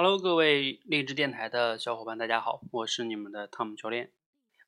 [0.00, 4.12] Hello，各位励志电台的小伙伴，大家好，我是你们的汤姆教练。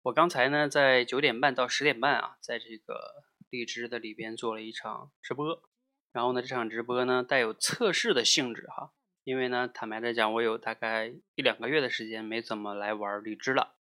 [0.03, 5.63] 我刚才呢，在九点半到十点半啊，在这个荔枝的里边做了一场直播。
[6.11, 8.91] 然后呢，这场直播呢，带有测试的性质哈，
[9.23, 13.77] 因为呢，坦白的讲，我有大概一两个月的时间没怎么来玩荔枝了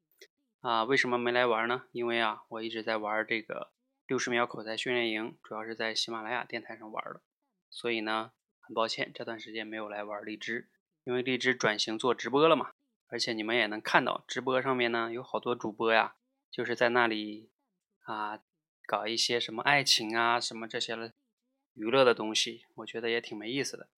[0.61, 0.85] 啊。
[0.85, 1.83] 为什么没来玩呢？
[1.91, 3.73] 因为啊，我一直在玩这个
[4.07, 7.21] 六十秒口才训练营，主要是在喜马拉雅电台上玩的，
[7.69, 8.31] 所以呢。
[8.63, 10.69] 很抱歉，这段时间没有来玩荔枝，
[11.05, 12.73] 因为荔枝转型做直播了嘛。
[13.13, 16.15] 而且你们也能看到，直播上面呢有好多主播呀，
[16.49, 17.51] 就是在那里
[18.05, 18.39] 啊
[18.87, 21.11] 搞一些什么爱情啊、什么这些了
[21.75, 23.89] 娱乐的东西，我觉得也挺没意思的。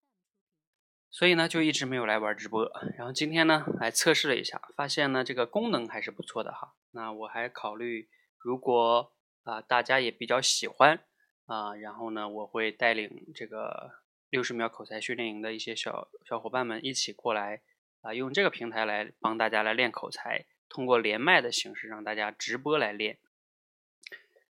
[1.10, 2.72] 所以呢，就一直没有来玩直播。
[2.96, 6.74] 然后今天呢，来测试了一下，发现呢这个功能还是不错的哈。
[6.92, 8.08] 那我还考虑，
[8.38, 11.04] 如果啊大家也比较喜欢
[11.44, 14.01] 啊，然后呢我会带领这个。
[14.32, 17.60] 六十秒口才训练营的一些小小伙伴们一起过来
[18.00, 23.18] 啊，用这个平台来帮大家来练口才，通过连麦的形式让大家直播来练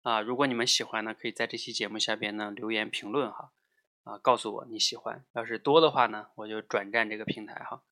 [0.01, 0.19] 啊。
[0.19, 3.51] 如果你们喜欢呢，可以在这期节目下边呢留言评论哈
[4.03, 5.23] 啊，告诉我你喜欢。
[5.33, 7.83] 要是多的话呢，我就转战这个平台哈。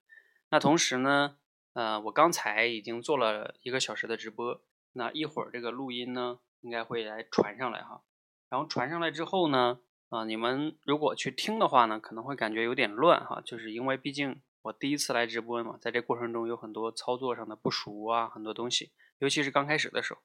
[0.50, 1.38] 那同时呢，
[1.74, 4.60] 呃，我刚才已经做了一个小时的直播，
[4.94, 8.02] 那一会儿这个录音呢应该会来传上来哈。
[8.50, 9.82] 然后传上来之后呢。
[10.16, 20.22] 啊，你们如果去听的话呢，可能会感觉有点乱哈，就是因为毕竟我第一次来直播嘛，在这过程中有很多操作上的不熟啊，很多东西，尤其是刚开始的时候。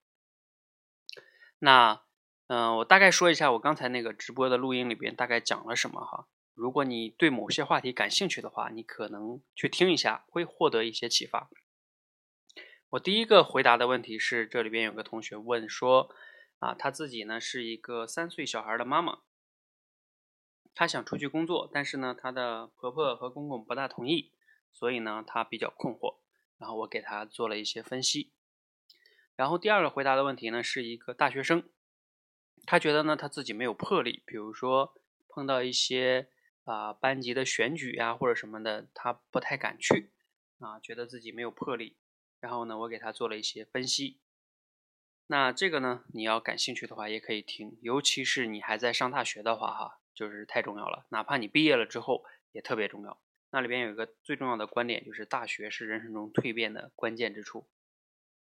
[1.59, 2.03] 那，
[2.47, 6.29] 嗯，我大概说一下我刚才那个直播的录音里边大概讲了什么哈。
[6.55, 11.51] 如果你对某些话题感兴趣的话，你可能去听一下，会获得一些启发。
[12.91, 16.15] 我第一个回答的问题是，这里边有个同学问说，
[16.61, 19.19] 啊，他自己呢是一个三岁小孩的妈妈。
[20.75, 24.33] 她想出去工作，但是呢，她的婆婆和公公不大同意，
[24.73, 26.17] 所以呢，她比较困惑。
[26.59, 28.33] 然后我给她做了一些分析。
[29.37, 31.69] 然后第二个回答的问题呢，是一个大学生，
[32.67, 34.95] 他觉得呢，他自己没有魄力，比如说
[35.29, 36.29] 碰到一些
[36.65, 40.13] 啊班级的选举呀或者什么的，他不太敢去
[40.59, 41.97] 啊，觉得自己没有魄力。
[42.39, 44.19] 然后呢，我给他做了一些分析。
[45.27, 50.01] 那这个呢，你要感兴趣的话，也可以听，尤其是你还在上大学的话，哈。
[50.15, 53.21] 就是太重要了，哪怕你毕业了之后也特别重要。
[53.51, 57.67] 那里边有一个最重要的观点，就是大学是人生中蜕变的关键之处。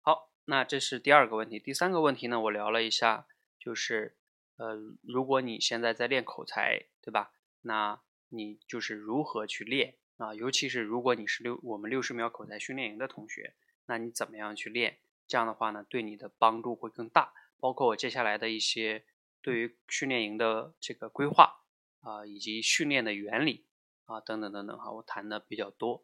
[0.00, 1.58] 好，那这是第二个问题。
[1.58, 3.26] 第三个问题呢，我聊了一下，
[3.58, 4.16] 就是
[4.56, 7.32] 呃，如果你现在在练口才，对吧？
[7.62, 10.34] 那你就是如何去练啊？
[10.34, 13.54] 尤其是如果你是六我们六十秒口才训练营的同学，
[13.86, 14.98] 那你怎么样去练？
[15.26, 17.32] 这样的话呢，对你的帮助会更大。
[17.58, 19.04] 包括我接下来的一些
[19.42, 21.58] 对于训练营的这个规划。
[22.04, 23.64] 啊，以及训练的原理
[24.06, 26.02] 啊，等等等等哈，我谈的比较多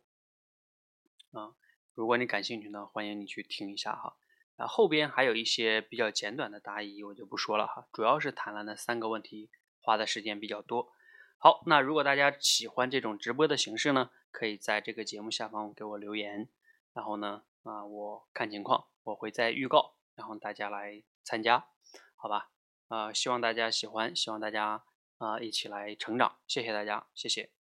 [1.33, 1.57] 啊。
[1.93, 4.17] 如果你感兴趣呢，欢迎你去听一下哈。
[4.55, 7.89] 啊，后边还有一些比较简短的答疑，我就不说了哈。
[7.93, 9.51] 主要是谈了那三个问题，
[9.81, 10.93] 花的时间比较多。
[11.37, 16.49] 好，那如果大家喜欢这种直播的形式呢，可以在这个节目下方给我留言，
[16.93, 21.67] 然后呢，啊，我看情况，我会再预告，然后大家来参加，
[22.15, 22.53] 好吧？
[22.89, 24.85] 啊，希望大家喜欢，希望大家。
[25.19, 27.58] 啊，一起来成长，谢谢大家，谢谢。